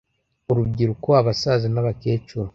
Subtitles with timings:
[0.51, 2.49] urubyiruko abasaza n’abakecuru